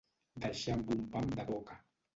[0.45, 1.83] Deixar amb un pam de boca.